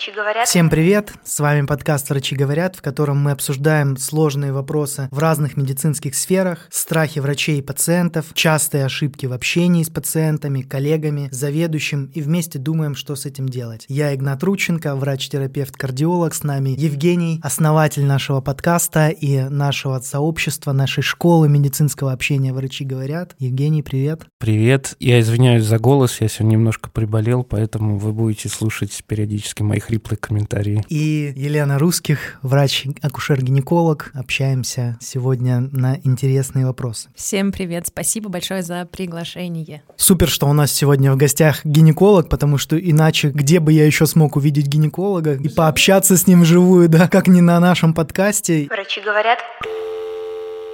[0.00, 0.48] Врачи говорят.
[0.48, 1.12] Всем привет!
[1.24, 6.68] С вами подкаст «Врачи говорят», в котором мы обсуждаем сложные вопросы в разных медицинских сферах,
[6.70, 12.94] страхи врачей и пациентов, частые ошибки в общении с пациентами, коллегами, заведующим и вместе думаем,
[12.94, 13.84] что с этим делать.
[13.88, 21.46] Я Игнат Рученко, врач-терапевт-кардиолог, с нами Евгений, основатель нашего подкаста и нашего сообщества, нашей школы
[21.50, 23.34] медицинского общения «Врачи говорят».
[23.38, 24.22] Евгений, привет!
[24.38, 24.96] Привет!
[24.98, 30.18] Я извиняюсь за голос, я сегодня немножко приболел, поэтому вы будете слушать периодически мои хриплые
[30.18, 30.84] комментарии.
[30.88, 34.12] И Елена Русских, врач-акушер-гинеколог.
[34.14, 37.08] Общаемся сегодня на интересные вопросы.
[37.16, 39.82] Всем привет, спасибо большое за приглашение.
[39.96, 44.06] Супер, что у нас сегодня в гостях гинеколог, потому что иначе где бы я еще
[44.06, 48.68] смог увидеть гинеколога и пообщаться с ним вживую, да, как не на нашем подкасте.
[48.70, 49.40] Врачи говорят.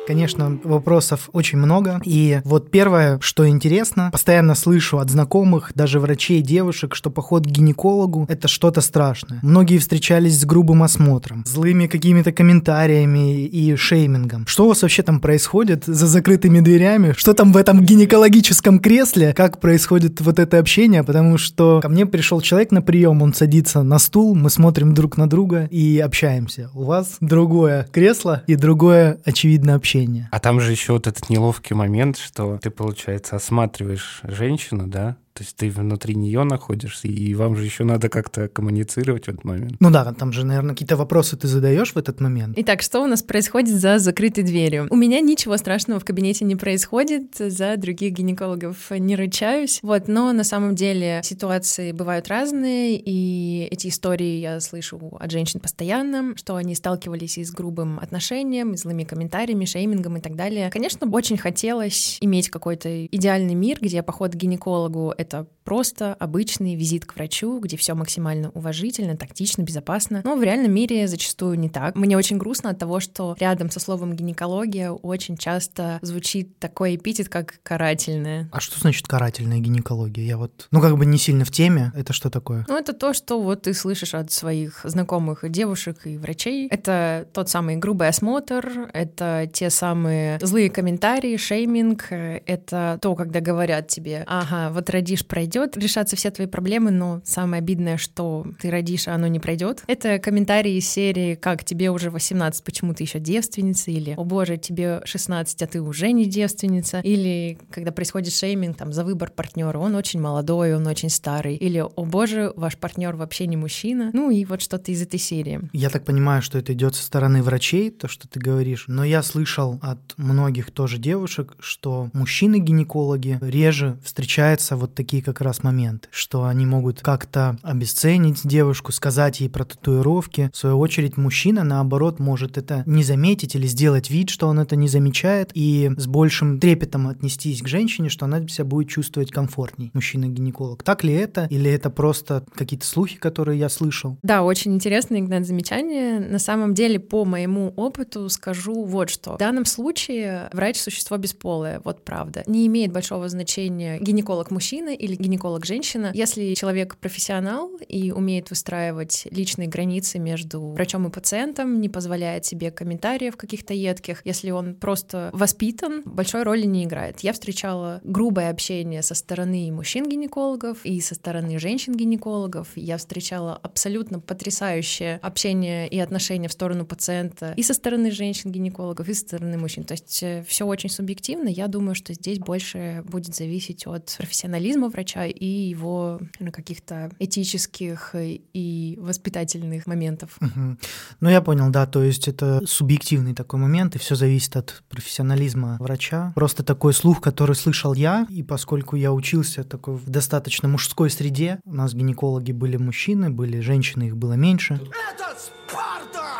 [0.06, 2.00] Конечно, вопросов очень много.
[2.04, 7.48] И вот первое, что интересно, постоянно слышу от знакомых, даже врачей, девушек, что поход к
[7.48, 9.40] гинекологу– это что-то страшное.
[9.42, 14.46] Многие встречались с грубым осмотром, злыми какими-то комментариями и шеймингом.
[14.46, 17.12] Что у вас вообще там происходит за закрытыми дверями?
[17.16, 19.32] Что там в этом гинекологическом кресле?
[19.34, 21.02] Как происходит вот это общение?
[21.02, 25.16] Потому что ко мне пришел человек на прием, он садится на стул, мы смотрим друг
[25.16, 26.70] на друга и общаемся.
[26.74, 30.28] У вас другое кресло и другое, очевидно, общение общения.
[30.30, 35.42] А там же еще вот этот неловкий момент, что ты, получается, осматриваешь женщину, да, то
[35.42, 39.76] есть ты внутри нее находишься, и вам же еще надо как-то коммуницировать в этот момент.
[39.80, 42.54] Ну да, там же, наверное, какие-то вопросы ты задаешь в этот момент.
[42.56, 44.86] Итак, что у нас происходит за закрытой дверью?
[44.88, 49.80] У меня ничего страшного в кабинете не происходит, за других гинекологов не рычаюсь.
[49.82, 55.60] Вот, но на самом деле ситуации бывают разные, и эти истории я слышу от женщин
[55.60, 60.70] постоянно, что они сталкивались и с грубым отношением, и злыми комментариями, шеймингом и так далее.
[60.70, 67.04] Конечно, очень хотелось иметь какой-то идеальный мир, где поход к гинекологу— это просто обычный визит
[67.04, 70.22] к врачу, где все максимально уважительно, тактично, безопасно.
[70.24, 71.96] Но в реальном мире зачастую не так.
[71.96, 77.28] Мне очень грустно от того, что рядом со словом гинекология очень часто звучит такой эпитет,
[77.28, 78.48] как карательная.
[78.52, 80.24] А что значит карательная гинекология?
[80.24, 81.92] Я вот, ну как бы не сильно в теме.
[81.96, 82.64] Это что такое?
[82.68, 86.68] Ну это то, что вот ты слышишь от своих знакомых девушек и врачей.
[86.70, 93.88] Это тот самый грубый осмотр, это те самые злые комментарии, шейминг, это то, когда говорят
[93.88, 99.08] тебе, ага, вот родишь пройдет, решатся все твои проблемы, но самое обидное, что ты родишь,
[99.08, 99.82] а оно не пройдет.
[99.86, 104.56] Это комментарии из серии «Как тебе уже 18, почему ты еще девственница?» или «О боже,
[104.58, 109.78] тебе 16, а ты уже не девственница?» Или когда происходит шейминг там за выбор партнера,
[109.78, 111.56] он очень молодой, он очень старый.
[111.56, 115.60] Или «О боже, ваш партнер вообще не мужчина?» Ну и вот что-то из этой серии.
[115.72, 119.22] Я так понимаю, что это идет со стороны врачей, то, что ты говоришь, но я
[119.22, 126.08] слышал от многих тоже девушек, что мужчины-гинекологи реже встречаются вот такие такие как раз моменты,
[126.10, 130.50] что они могут как-то обесценить девушку, сказать ей про татуировки.
[130.52, 134.74] В свою очередь, мужчина, наоборот, может это не заметить или сделать вид, что он это
[134.74, 139.92] не замечает, и с большим трепетом отнестись к женщине, что она себя будет чувствовать комфортней,
[139.94, 140.82] мужчина-гинеколог.
[140.82, 141.46] Так ли это?
[141.50, 144.18] Или это просто какие-то слухи, которые я слышал?
[144.24, 146.18] Да, очень интересное, Игнат, замечание.
[146.18, 149.34] На самом деле, по моему опыту скажу вот что.
[149.34, 152.42] В данном случае врач— существо бесполое, вот правда.
[152.48, 156.10] Не имеет большого значения гинеколог мужчина или гинеколог женщина.
[156.14, 162.70] Если человек профессионал и умеет выстраивать личные границы между врачом и пациентом, не позволяет себе
[162.70, 167.20] комментариев каких-то едких, если он просто воспитан, большой роли не играет.
[167.20, 172.68] Я встречала грубое общение со стороны мужчин-гинекологов и со стороны женщин-гинекологов.
[172.76, 179.14] Я встречала абсолютно потрясающее общение и отношение в сторону пациента и со стороны женщин-гинекологов, и
[179.14, 179.84] со стороны мужчин.
[179.84, 181.48] То есть э, все очень субъективно.
[181.48, 186.20] Я думаю, что здесь больше будет зависеть от профессионализма врача и его
[186.52, 190.36] каких-то этических и воспитательных моментов.
[190.40, 190.76] Угу.
[191.20, 195.76] Ну, я понял, да, то есть это субъективный такой момент, и все зависит от профессионализма
[195.80, 196.32] врача.
[196.34, 201.60] Просто такой слух, который слышал я, и поскольку я учился такой в достаточно мужской среде,
[201.64, 204.74] у нас гинекологи были мужчины, были женщины, их было меньше.
[204.74, 205.26] Это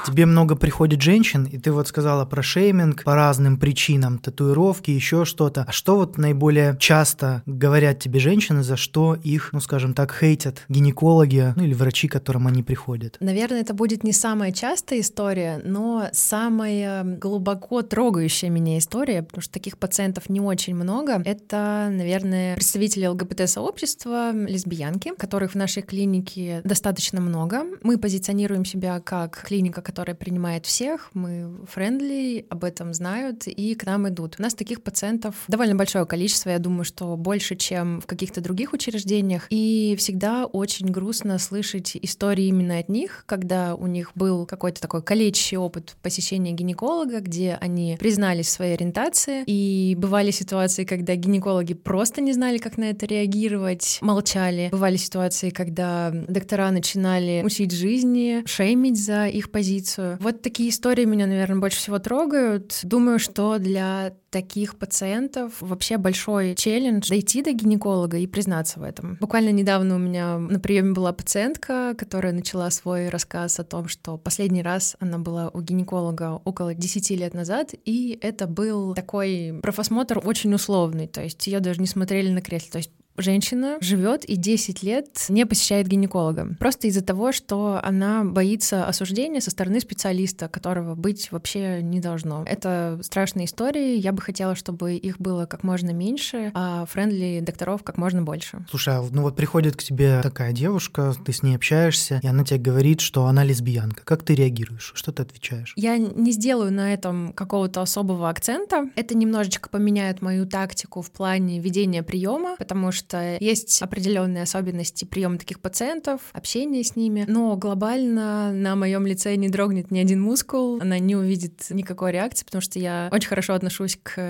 [0.07, 5.25] Тебе много приходит женщин, и ты вот сказала про шейминг по разным причинам, татуировки, еще
[5.25, 5.65] что-то.
[5.67, 10.63] А что вот наиболее часто говорят тебе женщины, за что их, ну скажем так, хейтят
[10.69, 13.17] гинекологи, ну или врачи, к которым они приходят?
[13.19, 19.53] Наверное, это будет не самая частая история, но самая глубоко трогающая меня история, потому что
[19.53, 21.21] таких пациентов не очень много.
[21.25, 27.65] Это, наверное, представители ЛГБТ-сообщества, лесбиянки, которых в нашей клинике достаточно много.
[27.83, 33.85] Мы позиционируем себя как клиника, которая принимает всех, мы friendly, об этом знают и к
[33.87, 34.37] нам идут.
[34.39, 38.73] У нас таких пациентов довольно большое количество, я думаю, что больше, чем в каких-то других
[38.73, 39.47] учреждениях.
[39.51, 45.03] И всегда очень грустно слышать истории именно от них, когда у них был какой-то такой
[45.03, 51.75] калечащий опыт посещения гинеколога, где они признались в своей ориентации, и бывали ситуации, когда гинекологи
[51.75, 54.69] просто не знали, как на это реагировать, молчали.
[54.73, 59.86] Бывали ситуации, когда доктора начинали учить жизни, шеймить за их позицию.
[60.21, 62.81] Вот такие истории меня, наверное, больше всего трогают.
[62.83, 69.17] Думаю, что для таких пациентов вообще большой челлендж дойти до гинеколога и признаться в этом.
[69.21, 74.19] Буквально недавно у меня на приеме была пациентка, которая начала свой рассказ о том, что
[74.19, 80.21] последний раз она была у гинеколога около 10 лет назад, и это был такой профосмотр
[80.23, 84.37] очень условный, то есть ее даже не смотрели на кресле, то есть женщина живет и
[84.37, 86.55] 10 лет не посещает гинеколога.
[86.59, 92.45] Просто из-за того, что она боится осуждения со стороны специалиста, которого быть вообще не должно.
[92.47, 93.97] Это страшные истории.
[93.99, 98.65] Я бы хотела, чтобы их было как можно меньше, а френдли докторов как можно больше.
[98.71, 102.45] Слушай, а ну вот приходит к тебе такая девушка, ты с ней общаешься, и она
[102.45, 104.05] тебе говорит, что она лесбиянка.
[104.05, 104.93] Как ты реагируешь?
[104.95, 105.73] Что ты отвечаешь?
[105.77, 108.91] Я не сделаю на этом какого-то особого акцента.
[108.97, 115.05] Это немножечко поменяет мою тактику в плане ведения приема, потому что что есть определенные особенности
[115.05, 120.21] приема таких пациентов, общения с ними, но глобально на моем лице не дрогнет ни один
[120.21, 124.21] мускул, она не увидит никакой реакции, потому что я очень хорошо отношусь к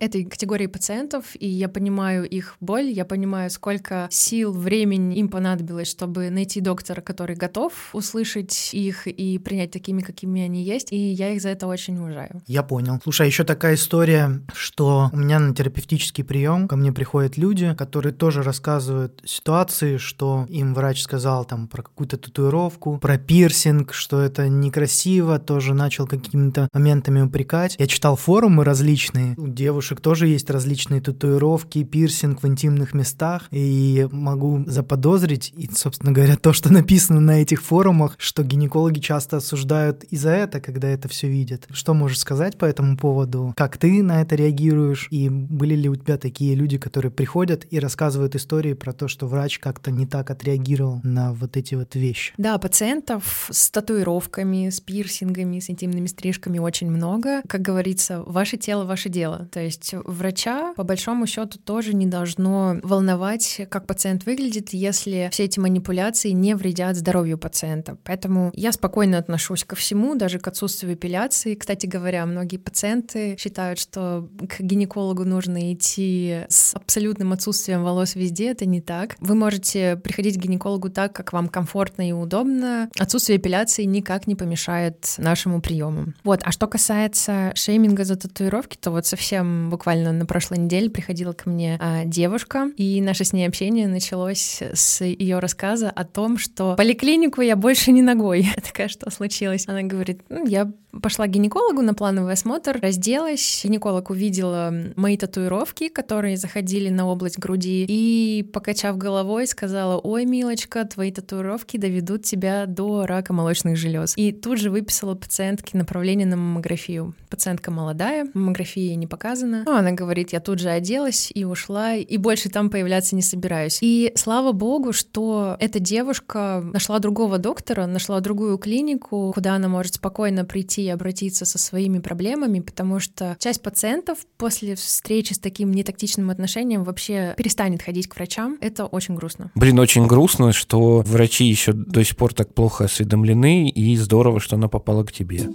[0.00, 5.88] этой категории пациентов, и я понимаю их боль, я понимаю, сколько сил, времени им понадобилось,
[5.88, 11.30] чтобы найти доктора, который готов услышать их и принять такими, какими они есть, и я
[11.30, 12.42] их за это очень уважаю.
[12.46, 12.98] Я понял.
[13.02, 17.74] Слушай, а еще такая история, что у меня на терапевтический прием ко мне приходят люди,
[17.74, 24.22] которые тоже рассказывают ситуации, что им врач сказал там про какую-то татуировку, про пирсинг, что
[24.22, 27.76] это некрасиво, тоже начал какими-то моментами упрекать.
[27.78, 34.08] Я читал форумы различные, у девушек тоже есть различные татуировки, пирсинг в интимных местах, и
[34.10, 40.04] могу заподозрить, и, собственно говоря, то, что написано на этих форумах, что гинекологи часто осуждают
[40.04, 41.66] и за это, когда это все видят.
[41.70, 43.52] Что можешь сказать по этому поводу?
[43.54, 45.08] Как ты на это реагируешь?
[45.10, 49.08] И были ли у тебя такие люди, которые приходят и рассказывают рассказывают истории про то,
[49.08, 52.32] что врач как-то не так отреагировал на вот эти вот вещи.
[52.38, 57.42] Да, пациентов с татуировками, с пирсингами, с интимными стрижками очень много.
[57.48, 59.48] Как говорится, ваше тело— ваше дело.
[59.50, 65.44] То есть врача, по большому счету, тоже не должно волновать, как пациент выглядит, если все
[65.44, 67.96] эти манипуляции не вредят здоровью пациента.
[68.04, 71.54] Поэтому я спокойно отношусь ко всему, даже к отсутствию эпиляции.
[71.54, 78.14] Кстати говоря, многие пациенты считают, что к гинекологу нужно идти с абсолютным отсутствием волос волос
[78.14, 79.16] везде, это не так.
[79.20, 82.90] Вы можете приходить к гинекологу так, как вам комфортно и удобно.
[82.98, 86.12] Отсутствие эпиляции никак не помешает нашему приему.
[86.22, 91.32] Вот, а что касается шейминга за татуировки, то вот совсем буквально на прошлой неделе приходила
[91.32, 96.38] ко мне а, девушка, и наше с ней общение началось с ее рассказа о том,
[96.38, 98.42] что поликлинику я больше не ногой.
[98.54, 99.66] Я такая, что случилось?
[99.68, 100.70] Она говорит, ну, я
[101.02, 107.38] пошла к гинекологу на плановый осмотр, разделась, гинеколог увидела мои татуировки, которые заходили на область
[107.38, 114.14] груди, и, покачав головой, сказала, ой, милочка, твои татуировки доведут тебя до рака молочных желез.
[114.16, 117.14] И тут же выписала пациентке направление на маммографию.
[117.30, 119.64] Пациентка молодая, маммография не показана.
[119.66, 123.78] Ну, она говорит, я тут же оделась и ушла, и больше там появляться не собираюсь.
[123.80, 129.94] И слава богу, что эта девушка нашла другого доктора, нашла другую клинику, куда она может
[129.94, 135.72] спокойно прийти и обратиться со своими проблемами, потому что часть пациентов после встречи с таким
[135.72, 138.58] нетактичным отношением вообще перестанет ходить к врачам.
[138.60, 139.50] Это очень грустно.
[139.54, 144.56] Блин, очень грустно, что врачи еще до сих пор так плохо осведомлены, и здорово, что
[144.56, 145.48] она попала к тебе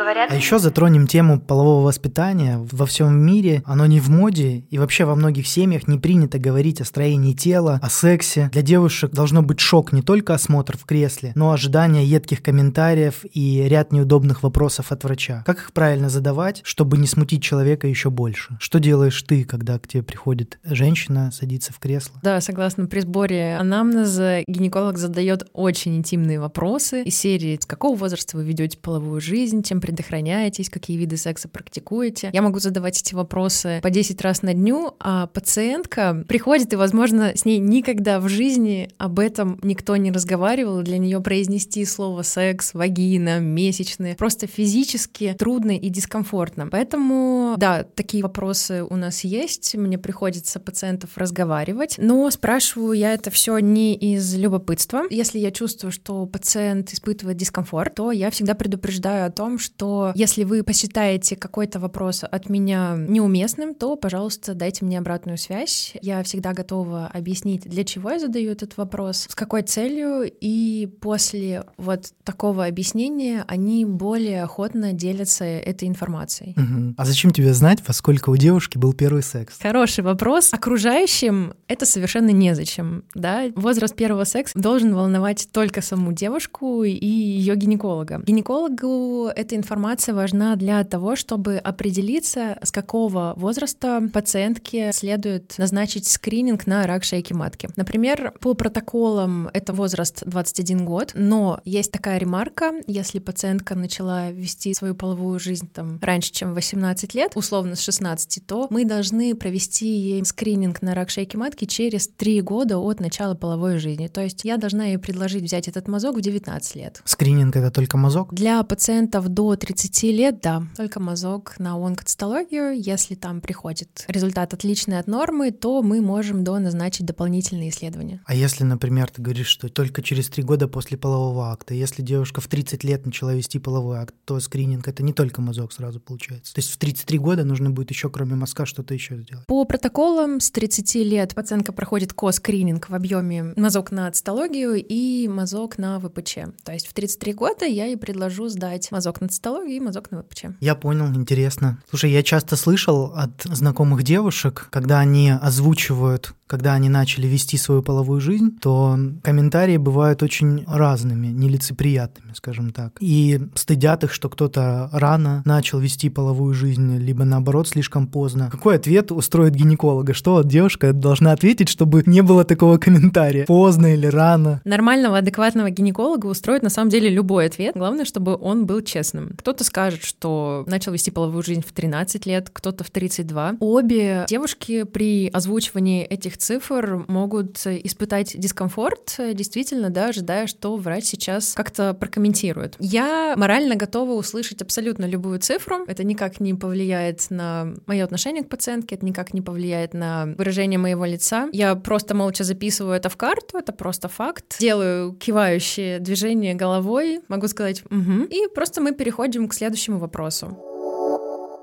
[0.00, 0.30] говорят.
[0.30, 2.58] А еще затронем тему полового воспитания.
[2.72, 6.80] Во всем мире оно не в моде, и вообще во многих семьях не принято говорить
[6.80, 8.48] о строении тела, о сексе.
[8.52, 13.64] Для девушек должно быть шок не только осмотр в кресле, но ожидание едких комментариев и
[13.68, 15.42] ряд неудобных вопросов от врача.
[15.46, 18.56] Как их правильно задавать, чтобы не смутить человека еще больше?
[18.60, 22.18] Что делаешь ты, когда к тебе приходит женщина, садится в кресло?
[22.22, 28.36] Да, согласно при сборе анамнеза гинеколог задает очень интимные вопросы из серии «С какого возраста
[28.36, 29.62] вы ведете половую жизнь?
[29.62, 32.30] Чем предохраняетесь, какие виды секса практикуете.
[32.32, 37.32] Я могу задавать эти вопросы по 10 раз на дню, а пациентка приходит, и, возможно,
[37.34, 40.82] с ней никогда в жизни об этом никто не разговаривал.
[40.82, 46.68] Для нее произнести слово секс, вагина, месячные просто физически трудно и дискомфортно.
[46.68, 49.74] Поэтому, да, такие вопросы у нас есть.
[49.74, 55.02] Мне приходится пациентов разговаривать, но спрашиваю я это все не из любопытства.
[55.10, 59.69] Если я чувствую, что пациент испытывает дискомфорт, то я всегда предупреждаю о том, что
[60.14, 65.94] если вы посчитаете какой-то вопрос от меня неуместным, то, пожалуйста, дайте мне обратную связь.
[66.02, 71.64] Я всегда готова объяснить, для чего я задаю этот вопрос, с какой целью, и после
[71.76, 76.54] вот такого объяснения они более охотно делятся этой информацией.
[76.56, 76.94] Угу.
[76.96, 79.58] А зачем тебе знать, во сколько у девушки был первый секс?
[79.60, 80.52] Хороший вопрос.
[80.52, 83.50] Окружающим это совершенно незачем, да?
[83.54, 88.22] Возраст первого секса должен волновать только саму девушку и ее гинеколога.
[88.26, 96.66] Гинекологу эта информация важна для того, чтобы определиться, с какого возраста пациентке следует назначить скрининг
[96.66, 97.68] на рак шейки матки.
[97.76, 104.74] Например, по протоколам это возраст 21 год, но есть такая ремарка, если пациентка начала вести
[104.74, 109.86] свою половую жизнь там раньше, чем 18 лет, условно с 16, то мы должны провести
[109.86, 114.08] ей скрининг на рак шейки матки через 3 года от начала половой жизни.
[114.08, 117.02] То есть я должна ей предложить взять этот мазок в 19 лет.
[117.04, 118.32] Скрининг— это только мазок?
[118.34, 122.80] Для пациентов до 30 лет, да, только мазок на онкоцитологию.
[122.80, 128.20] Если там приходит результат отличный от нормы, то мы можем до назначить дополнительные исследования.
[128.26, 132.40] А если, например, ты говоришь, что только через 3 года после полового акта, если девушка
[132.40, 136.54] в 30 лет начала вести половой акт, то скрининг— это не только мазок сразу получается.
[136.54, 139.46] То есть в 33 года нужно будет еще, кроме мазка, что-то еще сделать.
[139.46, 145.78] По протоколам с 30 лет пациентка проходит ко-скрининг в объеме мазок на цитологию и мазок
[145.78, 146.38] на ВПЧ.
[146.64, 150.22] То есть в 33 года я ей предложу сдать мазок на цитологию и мазок на
[150.22, 150.44] ВПЧ.
[150.60, 151.78] Я понял, интересно.
[151.88, 157.80] Слушай, я часто слышал от знакомых девушек, когда они озвучивают когда они начали вести свою
[157.80, 162.94] половую жизнь, то комментарии бывают очень разными, нелицеприятными, скажем так.
[162.98, 168.48] И стыдят их, что кто-то рано начал вести половую жизнь, либо наоборот слишком поздно.
[168.50, 170.12] Какой ответ устроит гинеколога?
[170.12, 173.46] Что девушка должна ответить, чтобы не было такого комментария?
[173.46, 174.60] Поздно или рано?
[174.64, 177.76] Нормального, адекватного гинеколога устроит на самом деле любой ответ.
[177.76, 179.29] Главное, чтобы он был честным.
[179.36, 183.56] Кто-то скажет, что начал вести половую жизнь в 13 лет, кто-то в 32.
[183.60, 191.54] Обе девушки при озвучивании этих цифр могут испытать дискомфорт, действительно, да, ожидая, что врач сейчас
[191.54, 192.76] как-то прокомментирует.
[192.78, 195.84] Я морально готова услышать абсолютно любую цифру.
[195.86, 200.78] Это никак не повлияет на мое отношение к пациентке, это никак не повлияет на выражение
[200.78, 201.48] моего лица.
[201.52, 204.56] Я просто молча записываю это в карту, это просто факт.
[204.58, 210.56] Делаю кивающие движения головой, могу сказать «угу», и просто мы переходим к следующему вопросу.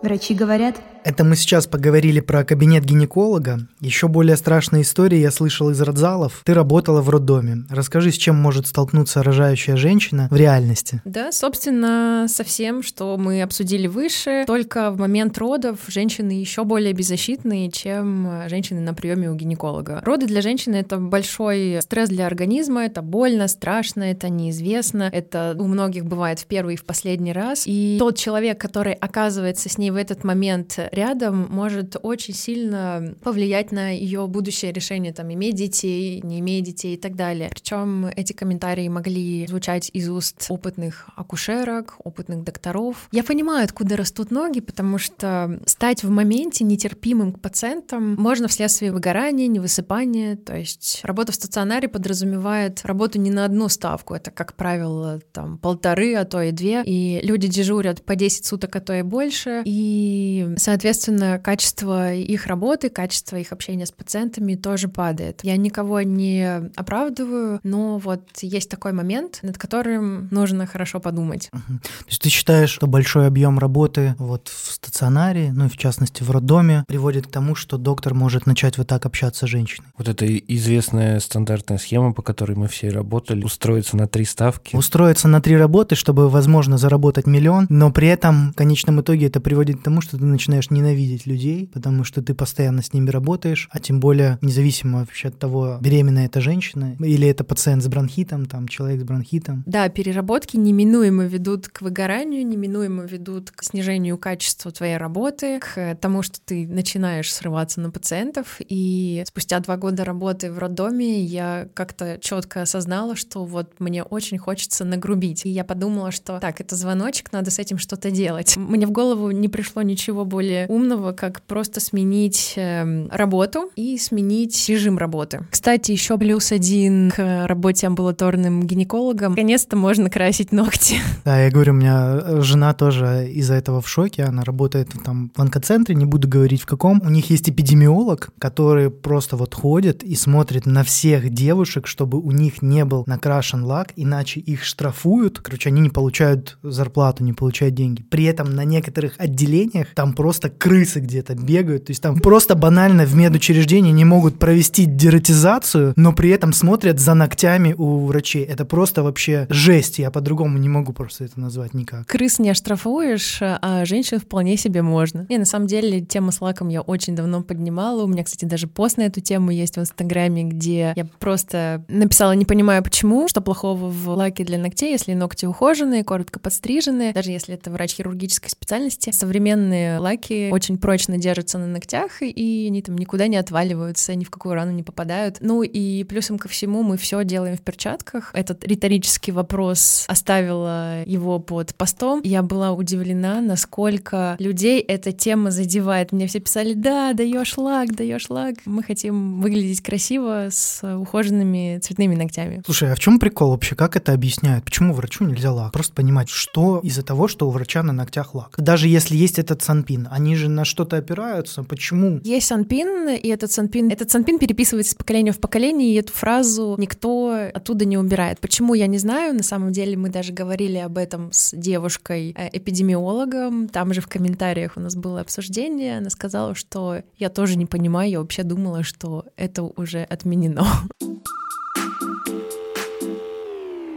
[0.04, 0.76] Врачи говорят,
[1.08, 3.60] это мы сейчас поговорили про кабинет гинеколога.
[3.80, 6.42] Еще более страшные истории я слышал из родзалов.
[6.44, 7.64] Ты работала в роддоме.
[7.70, 11.02] Расскажи, с чем может столкнуться рожающая женщина в реальности?
[11.06, 14.44] Да, собственно, со всем, что мы обсудили выше.
[14.46, 20.02] Только в момент родов женщины еще более беззащитные, чем женщины на приеме у гинеколога.
[20.04, 25.68] Роды для женщины— это большой стресс для организма, это больно, страшно, это неизвестно, это у
[25.68, 27.64] многих бывает в первый и в последний раз.
[27.66, 33.72] И тот человек, который оказывается с ней в этот момент рядом может очень сильно повлиять
[33.72, 37.50] на ее будущее решение, там, иметь детей, не иметь детей и так далее.
[37.52, 43.08] Причем эти комментарии могли звучать из уст опытных акушерок, опытных докторов.
[43.12, 48.92] Я понимаю, откуда растут ноги, потому что стать в моменте нетерпимым к пациентам можно вследствие
[48.92, 50.36] выгорания, невысыпания.
[50.36, 54.16] То есть работа в стационаре подразумевает работу не на одну ставку.
[54.16, 56.82] Это, как правило, там полторы, а то и две.
[56.84, 59.62] И люди дежурят по 10 суток, а то и больше.
[59.64, 65.40] И, соответственно, соответственно, качество их работы, качество их общения с пациентами тоже падает.
[65.42, 71.50] Я никого не оправдываю, но вот есть такой момент, над которым нужно хорошо подумать.
[71.52, 71.80] Угу.
[71.80, 76.22] То есть ты считаешь, что большой объем работы вот в стационаре, ну и в частности
[76.22, 79.88] в роддоме, приводит к тому, что доктор может начать вот так общаться с женщиной?
[79.98, 84.76] Вот это известная стандартная схема, по которой мы все работали, устроиться на три ставки.
[84.76, 89.40] Устроиться на три работы, чтобы, возможно, заработать миллион, но при этом в конечном итоге это
[89.40, 93.10] приводит к тому, что ты начинаешь начинаешь ненавидеть людей, потому что ты постоянно с ними
[93.10, 97.88] работаешь, а тем более независимо вообще от того, беременная это женщина или это пациент с
[97.88, 99.64] бронхитом, там человек с бронхитом.
[99.66, 106.22] Да, переработки неминуемо ведут к выгоранию, неминуемо ведут к снижению качества твоей работы, к тому,
[106.22, 108.60] что ты начинаешь срываться на пациентов.
[108.60, 114.38] И спустя два года работы в роддоме я как-то четко осознала, что вот мне очень
[114.38, 115.46] хочется нагрубить.
[115.46, 118.58] И я подумала, что так, это звоночек, надо с этим что-то делать.
[118.58, 124.68] Мне в голову не пришло ничего более умного, как просто сменить э, работу и сменить
[124.70, 125.46] режим работы.
[125.50, 129.32] Кстати, еще плюс один к работе амбулаторным гинекологом.
[129.32, 130.98] Наконец-то можно красить ногти.
[131.26, 134.24] Да, я говорю, у меня э, жена тоже из-за этого в шоке.
[134.24, 137.02] Она работает там в онкоцентре, не буду говорить в каком.
[137.02, 142.32] У них есть эпидемиолог, который просто вот ходит и смотрит на всех девушек, чтобы у
[142.32, 145.40] них не был накрашен лак, иначе их штрафуют.
[145.40, 148.04] Короче, они не получают зарплату, не получают деньги.
[148.04, 151.86] При этом на некоторых отделениях там просто крысы где-то бегают.
[151.86, 157.00] То есть там просто банально в медучреждении не могут провести дератизацию, но при этом смотрят
[157.00, 158.44] за ногтями у врачей.
[158.44, 160.00] Это просто вообще жесть.
[160.00, 162.08] Я по-другому не могу просто это назвать никак.
[162.08, 165.26] Крыс не оштрафуешь, а женщин вполне себе можно.
[165.30, 168.04] Не, на самом деле, тема с лаком я очень давно поднимала.
[168.04, 172.32] У меня, кстати, даже пост на эту тему есть в Инстаграме, где я просто написала,
[172.34, 177.32] не понимаю, почему, что плохого в лаке для ногтей, если ногти ухоженные, коротко подстриженные, даже
[177.32, 179.12] если это врач хирургической специальности.
[179.12, 184.30] Современные лаки очень прочно держатся на ногтях, и они там никуда не отваливаются, ни в
[184.30, 185.38] какую рану не попадают.
[185.42, 188.32] Ну и плюсом ко всему мы все делаем в перчатках.
[188.34, 192.22] Этот риторический вопрос оставила его под постом.
[192.24, 196.12] Я была удивлена, насколько людей эта тема задевает.
[196.12, 198.56] Мне все писали, да, даешь лак, даешь лак.
[198.66, 202.62] Мы хотим выглядеть красиво с ухоженными цветными ногтями.
[202.66, 203.76] Слушай, а в чем прикол вообще?
[203.76, 204.66] Как это объясняют?
[204.66, 205.74] Почему врачу нельзя лак?
[205.74, 208.54] Просто понимать, что из-за того, что у врача на ногтях лак.
[208.58, 211.64] Даже если есть этот санпин, они же на что-то опираются.
[211.64, 212.20] Почему?
[212.24, 216.76] Есть санпин, и этот санпин, этот санпин переписывается с поколения в поколение, и эту фразу
[216.78, 218.40] никто оттуда не убирает.
[218.40, 219.36] Почему, я не знаю.
[219.36, 223.70] На самом деле мы даже говорили об этом с девушкой-эпидемиологом.
[223.70, 225.98] Там же в комментариях у нас было обсуждение.
[225.98, 230.66] Она сказала, что я тоже не понимаю, я вообще думала, что это уже отменено.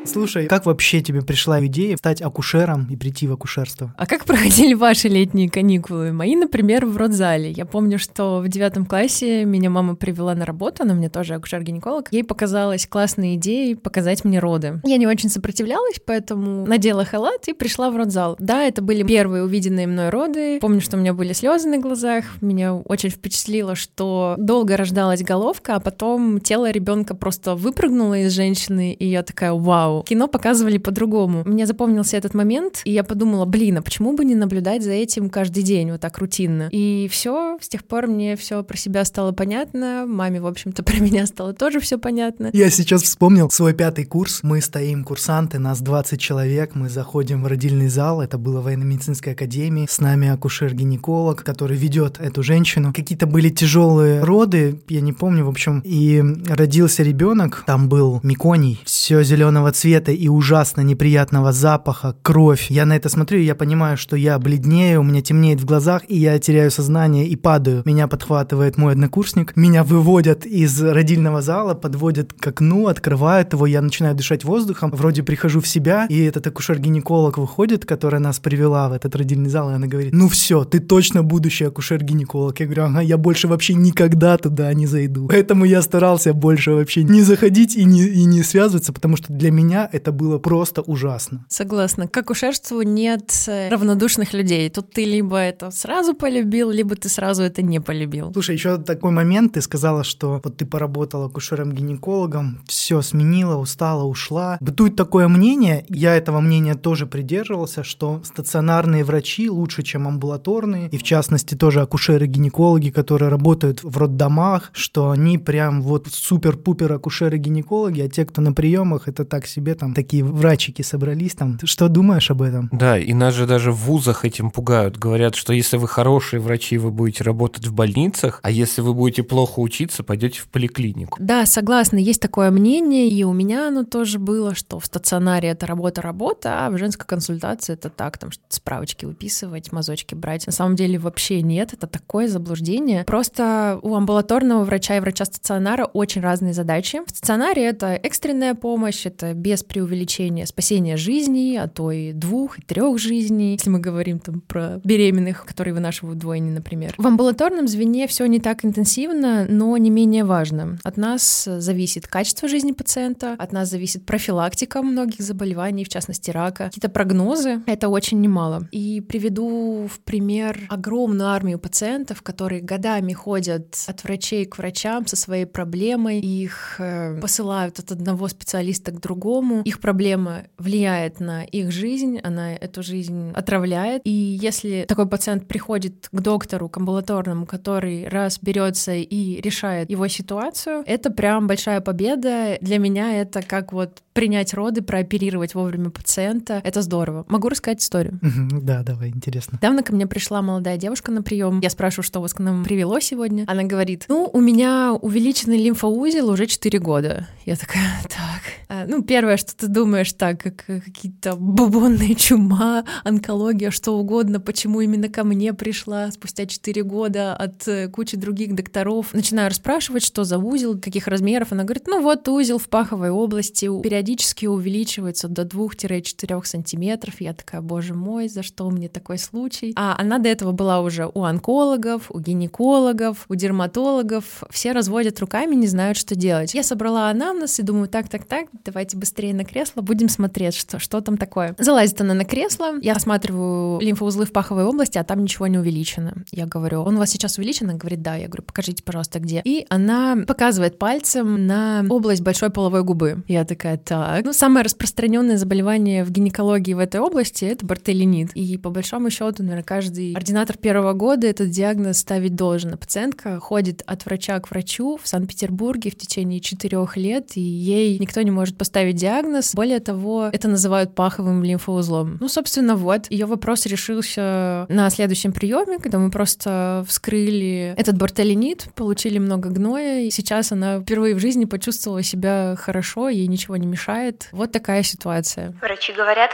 [0.05, 3.95] Слушай, как вообще тебе пришла идея стать акушером и прийти в акушерство?
[3.97, 6.13] А как проходили ваши летние каникулы?
[6.13, 7.51] Мои, например, в родзале.
[7.51, 12.09] Я помню, что в девятом классе меня мама привела на работу, она мне тоже акушер-гинеколог.
[12.11, 14.81] Ей показалась классной идеей показать мне роды.
[14.85, 18.37] Я не очень сопротивлялась, поэтому надела халат и пришла в родзал.
[18.39, 20.59] Да, это были первые увиденные мной роды.
[20.61, 22.25] Помню, что у меня были слезы на глазах.
[22.41, 28.93] Меня очень впечатлило, что долго рождалась головка, а потом тело ребенка просто выпрыгнуло из женщины,
[28.93, 31.43] и я такая, вау, кино показывали по-другому.
[31.45, 35.31] Мне запомнился этот момент, и я подумала, блин, а почему бы не наблюдать за этим
[35.31, 36.69] каждый день вот так рутинно?
[36.71, 40.97] И все, с тех пор мне все про себя стало понятно, маме, в общем-то, про
[40.99, 42.51] меня стало тоже все понятно.
[42.53, 44.41] Я сейчас вспомнил свой пятый курс.
[44.43, 49.87] Мы стоим, курсанты, нас 20 человек, мы заходим в родильный зал, это было военно-медицинской академии,
[49.89, 52.93] с нами акушер-гинеколог, который ведет эту женщину.
[52.95, 58.81] Какие-то были тяжелые роды, я не помню, в общем, и родился ребенок, там был миконий,
[58.85, 62.67] все зеленого цвета и ужасно неприятного запаха, кровь.
[62.71, 66.03] Я на это смотрю, и я понимаю, что я бледнею, у меня темнеет в глазах,
[66.09, 67.83] и я теряю сознание и падаю.
[67.85, 73.81] Меня подхватывает мой однокурсник, меня выводят из родильного зала, подводят к окну, открывают его, я
[73.81, 78.93] начинаю дышать воздухом, вроде прихожу в себя, и этот акушер-гинеколог выходит, которая нас привела в
[78.93, 82.59] этот родильный зал, и она говорит, ну все, ты точно будущий акушер-гинеколог.
[82.59, 85.29] Я говорю, ага, я больше вообще никогда туда не зайду.
[85.29, 89.51] Поэтому я старался больше вообще не заходить и не, и не связываться, потому что для
[89.51, 91.45] меня меня это было просто ужасно.
[91.49, 92.09] Согласна.
[92.09, 94.69] К акушерству нет э, равнодушных людей.
[94.71, 98.33] Тут ты либо это сразу полюбил, либо ты сразу это не полюбил.
[98.33, 104.59] Слушай, еще такой момент, ты сказала, что вот ты поработала акушером-гинекологом, все сменила, устала, ушла.
[104.61, 110.99] Бытует такое мнение, я этого мнения тоже придерживался, что стационарные врачи лучше, чем амбулаторные, и
[110.99, 118.09] в частности тоже акушеры-гинекологи, которые работают в роддомах, что они прям вот супер-пупер акушеры-гинекологи, а
[118.09, 121.59] те, кто на приемах, это так себе себе там такие врачики собрались там.
[121.59, 122.71] Ты что думаешь об этом?
[122.73, 124.97] Да, и нас же даже в вузах этим пугают.
[124.97, 129.23] Говорят, что если вы хорошие врачи, вы будете работать в больницах, а если вы будете
[129.23, 131.19] плохо учиться, пойдете в поликлинику.
[131.21, 135.67] Да, согласна, есть такое мнение, и у меня оно тоже было, что в стационаре это
[135.67, 140.47] работа-работа, а в женской консультации это так, там справочки выписывать, мазочки брать.
[140.47, 143.05] На самом деле вообще нет, это такое заблуждение.
[143.05, 147.01] Просто у амбулаторного врача и врача стационара очень разные задачи.
[147.07, 152.63] В стационаре это экстренная помощь, это без преувеличения спасения жизней, а то и двух, и
[152.63, 156.95] трех жизней, если мы говорим там про беременных, которые вынашивают двойни, например.
[156.99, 160.79] В амбулаторном звене все не так интенсивно, но не менее важно.
[160.85, 166.65] От нас зависит качество жизни пациента, от нас зависит профилактика многих заболеваний, в частности рака,
[166.67, 167.63] какие-то прогнозы.
[167.67, 168.69] Это очень немало.
[168.71, 175.17] И приведу в пример огромную армию пациентов, которые годами ходят от врачей к врачам со
[175.17, 181.71] своей проблемой, их э, посылают от одного специалиста к другому, их проблема влияет на их
[181.71, 184.03] жизнь, она эту жизнь отравляет.
[184.05, 190.09] И если такой пациент приходит к доктору, к амбулаторному, который раз берется и решает его
[190.09, 192.59] ситуацию, это прям большая победа.
[192.61, 196.61] Для меня это как вот принять роды, прооперировать вовремя пациента.
[196.65, 197.25] Это здорово.
[197.29, 198.19] Могу рассказать историю?
[198.23, 199.57] Да, давай, интересно.
[199.57, 201.61] Недавно ко мне пришла молодая девушка на прием.
[201.61, 203.45] Я спрашиваю, что вас к нам привело сегодня.
[203.47, 207.29] Она говорит, ну, у меня увеличенный лимфоузел уже 4 года.
[207.47, 208.43] Я такая, так.
[208.69, 214.81] А, ну, первое, что ты думаешь, так, как какие-то бубонные чума, онкология, что угодно, почему
[214.81, 219.13] именно ко мне пришла спустя 4 года от э, кучи других докторов.
[219.13, 221.53] Начинаю расспрашивать, что за узел, каких размеров.
[221.53, 227.15] Она говорит, ну вот узел в паховой области, периодически увеличивается до 2-4 сантиметров.
[227.21, 229.73] Я такая, боже мой, за что мне такой случай?
[229.77, 234.45] А она до этого была уже у онкологов, у гинекологов, у дерматологов.
[234.51, 236.55] Все разводят руками, не знают, что делать.
[236.55, 240.79] Я собрала анамнез и думаю, так, так, так, давайте быстрее на кресло, будем смотреть, что,
[240.79, 241.55] что там такое.
[241.59, 246.15] Залазит она на кресло, я осматриваю лимфоузлы в паховой области, а там ничего не увеличено.
[246.33, 247.69] Я говорю, он у вас сейчас увеличен?
[247.69, 248.17] Она говорит, да.
[248.17, 249.43] Я говорю, покажите, пожалуйста, где.
[249.45, 253.23] И она показывает пальцем на область большой половой губы.
[253.29, 254.25] Я такая, так.
[254.25, 258.31] Ну, самое распространенное заболевание в гинекологии в этой области— это бартелинит.
[258.35, 262.77] И по большому счету, наверное, каждый ординатор первого года этот диагноз ставить должен.
[262.77, 268.23] Пациентка ходит от врача к врачу в Санкт-Петербурге в течение четырех лет, и ей никто
[268.23, 269.10] не может поставить диагноз.
[269.55, 272.19] Более того, это называют паховым лимфоузлом.
[272.21, 273.11] Ну, собственно, вот.
[273.11, 280.01] Ее вопрос решился на следующем приеме, когда мы просто вскрыли этот бартелинит, получили много гноя,
[280.01, 284.29] и сейчас она впервые в жизни почувствовала себя хорошо, ей ничего не мешает.
[284.33, 285.55] Вот такая ситуация.
[285.61, 286.31] Врачи говорят...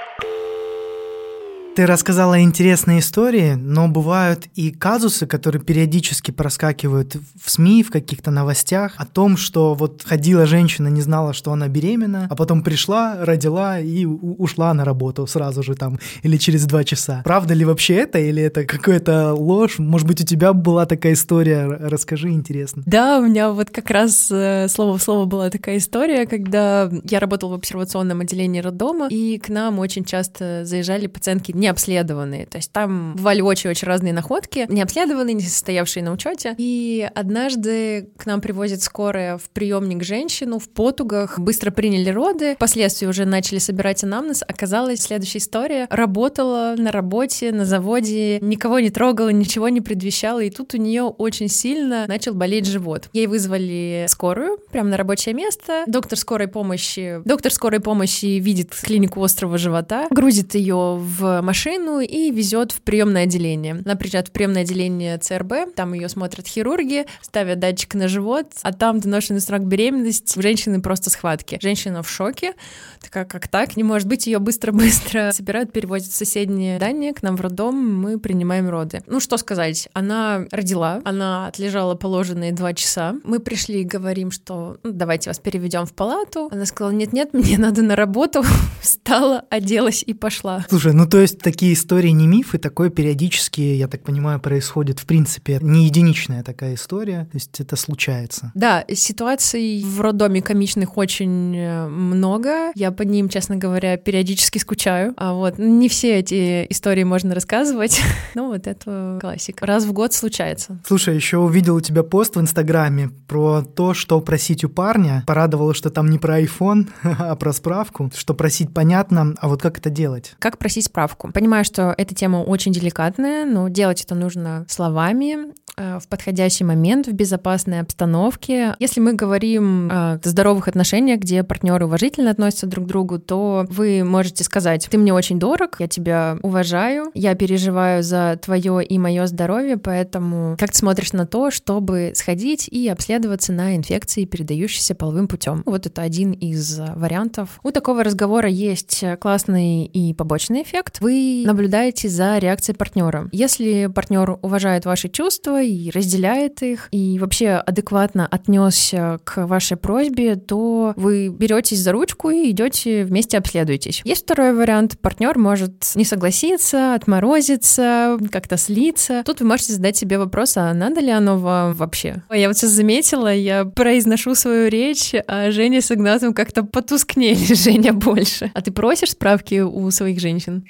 [1.76, 8.30] Ты рассказала интересные истории, но бывают и казусы, которые периодически проскакивают в СМИ, в каких-то
[8.30, 13.18] новостях о том, что вот ходила женщина, не знала, что она беременна, а потом пришла,
[13.20, 17.20] родила и ушла на работу сразу же там или через два часа.
[17.26, 19.78] Правда ли вообще это или это какая-то ложь?
[19.78, 21.66] Может быть, у тебя была такая история?
[21.66, 22.84] Расскажи, интересно.
[22.86, 27.20] Да, у меня вот как раз э, слово в слово была такая история, когда я
[27.20, 32.46] работала в обсервационном отделении роддома, и к нам очень часто заезжали пациентки не обследованные.
[32.46, 36.54] То есть там бывали очень-очень разные находки, не обследованные, не состоявшие на учете.
[36.58, 43.06] И однажды к нам привозят скорая в приемник женщину в потугах, быстро приняли роды, впоследствии
[43.06, 44.42] уже начали собирать анамнез.
[44.46, 45.86] Оказалось, следующая история.
[45.90, 51.02] Работала на работе, на заводе, никого не трогала, ничего не предвещала, и тут у нее
[51.02, 53.08] очень сильно начал болеть живот.
[53.12, 55.84] Ей вызвали скорую прямо на рабочее место.
[55.86, 62.00] Доктор скорой помощи, доктор скорой помощи видит клинику острого живота, грузит ее в машину машину
[62.00, 63.80] и везет в приемное отделение.
[63.82, 68.74] Она приезжает в приемное отделение ЦРБ, там ее смотрят хирурги, ставят датчик на живот, а
[68.74, 71.58] там доношенный срок беременности, у женщины просто схватки.
[71.62, 72.52] Женщина в шоке,
[73.00, 73.74] такая, как так?
[73.78, 78.18] Не может быть, ее быстро-быстро собирают, перевозят в соседнее здание, к нам в роддом, мы
[78.18, 79.02] принимаем роды.
[79.06, 83.14] Ну, что сказать, она родила, она отлежала положенные два часа.
[83.24, 86.50] Мы пришли и говорим, что ну, давайте вас переведем в палату.
[86.52, 88.44] Она сказала, нет-нет, мне надо на работу.
[88.82, 90.66] Встала, оделась и пошла.
[90.68, 94.98] Слушай, ну то есть такие истории не мифы, такое периодически, я так понимаю, происходит.
[94.98, 98.50] В принципе, не единичная такая история, то есть это случается.
[98.56, 102.72] Да, ситуаций в роддоме комичных очень э, много.
[102.74, 105.14] Я по ним, честно говоря, периодически скучаю.
[105.16, 108.00] А вот не все эти истории можно рассказывать.
[108.34, 109.66] ну вот это классика.
[109.66, 110.80] Раз в год случается.
[110.84, 115.22] Слушай, еще увидел у тебя пост в Инстаграме про то, что просить у парня.
[115.28, 118.10] Порадовало, что там не про iPhone, а про справку.
[118.16, 120.34] Что просить понятно, а вот как это делать?
[120.40, 121.25] Как просить справку?
[121.32, 127.12] Понимаю, что эта тема очень деликатная, но делать это нужно словами, в подходящий момент, в
[127.12, 128.74] безопасной обстановке.
[128.78, 134.02] Если мы говорим о здоровых отношениях, где партнеры уважительно относятся друг к другу, то вы
[134.04, 139.26] можете сказать, ты мне очень дорог, я тебя уважаю, я переживаю за твое и мое
[139.26, 145.28] здоровье, поэтому как ты смотришь на то, чтобы сходить и обследоваться на инфекции, передающиеся половым
[145.28, 145.62] путем?
[145.66, 147.60] Вот это один из вариантов.
[147.62, 151.00] У такого разговора есть классный и побочный эффект.
[151.00, 153.28] Вы наблюдаете за реакцией партнера.
[153.32, 160.36] Если партнер уважает ваши чувства и разделяет их, и вообще адекватно отнесся к вашей просьбе,
[160.36, 164.02] то вы беретесь за ручку и идете вместе обследуетесь.
[164.04, 164.98] Есть второй вариант.
[165.00, 169.22] Партнер может не согласиться, отморозиться, как-то слиться.
[169.24, 172.22] Тут вы можете задать себе вопрос, а надо ли оно вам вообще?
[172.30, 177.92] Я вот сейчас заметила, я произношу свою речь, а Женя с Игнатом как-то потускнели, Женя
[177.92, 178.50] больше.
[178.54, 180.64] А ты просишь справки у своих женщин?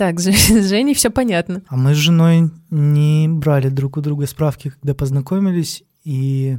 [0.00, 1.60] Так, с Женей все понятно.
[1.68, 6.56] А мы с женой не брали друг у друга справки, когда познакомились, и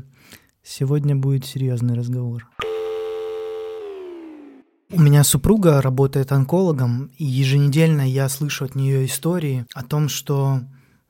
[0.61, 2.47] сегодня будет серьезный разговор.
[4.91, 10.59] У меня супруга работает онкологом, и еженедельно я слышу от нее истории о том, что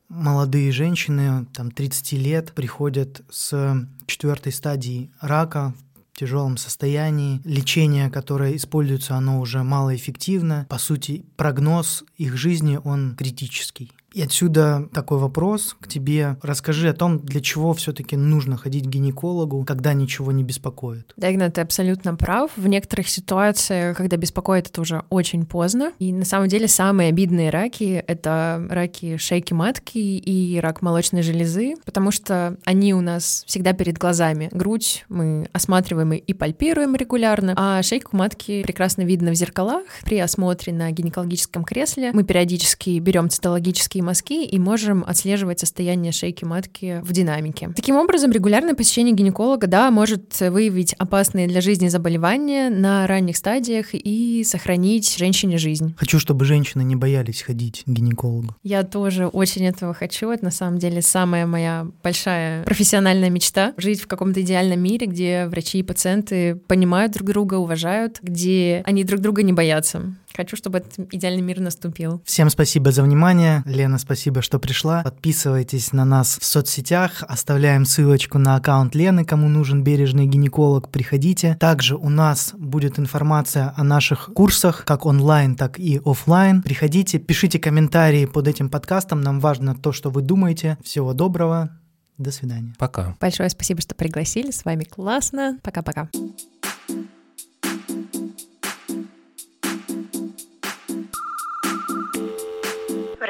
[0.08, 5.74] молодые женщины, там 30 лет, приходят с четвертой стадии рака
[6.22, 7.40] тяжелом состоянии.
[7.44, 10.66] Лечение, которое используется, оно уже малоэффективно.
[10.68, 13.90] По сути, прогноз их жизни, он критический.
[14.14, 16.36] И отсюда такой вопрос к тебе.
[16.42, 21.12] Расскажи о том, для чего все-таки нужно ходить к гинекологу, когда ничего не беспокоит.
[21.16, 22.50] Да, Игнат, ты абсолютно прав.
[22.56, 25.92] В некоторых ситуациях, когда беспокоит, это уже очень поздно.
[25.98, 31.74] И на самом деле самые обидные раки— это раки шейки матки и рак молочной железы,
[31.84, 34.48] потому что они у нас всегда перед глазами.
[34.52, 39.84] Грудь мы осматриваем и пальпируем регулярно, а шейку матки прекрасно видно в зеркалах.
[40.04, 46.44] При осмотре на гинекологическом кресле мы периодически берем цитологические мазки и можем отслеживать состояние шейки
[46.44, 47.70] матки в динамике.
[47.74, 53.88] Таким образом, регулярное посещение гинеколога, да, может выявить опасные для жизни заболевания на ранних стадиях
[53.92, 55.94] и сохранить женщине жизнь.
[55.96, 58.56] Хочу, чтобы женщины не боялись ходить к гинекологу.
[58.62, 60.30] Я тоже очень этого хочу.
[60.30, 65.46] Это на самом деле самая моя большая профессиональная мечта— жить в каком-то идеальном мире, где
[65.46, 70.14] врачи и пациенты понимают друг друга, уважают, где они друг друга не боятся.
[70.34, 72.22] Хочу, чтобы этот идеальный мир наступил.
[72.24, 73.62] Всем спасибо за внимание.
[73.66, 75.02] Лена, спасибо, что пришла.
[75.02, 77.22] Подписывайтесь на нас в соцсетях.
[77.28, 80.90] Оставляем ссылочку на аккаунт Лены, кому нужен бережный гинеколог.
[80.90, 81.56] Приходите.
[81.60, 86.62] Также у нас будет информация о наших курсах, как онлайн, так и офлайн.
[86.62, 89.20] Приходите, пишите комментарии под этим подкастом.
[89.20, 90.78] Нам важно то, что вы думаете.
[90.82, 91.70] Всего доброго.
[92.18, 92.74] До свидания.
[92.78, 93.16] Пока.
[93.20, 94.50] Большое спасибо, что пригласили.
[94.50, 95.58] С вами классно.
[95.62, 96.08] Пока-пока.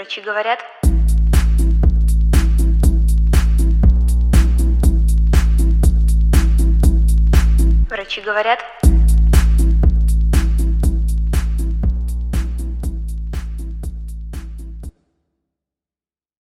[0.02, 0.58] Врачи говорят.
[7.88, 8.81] Врачи говорят.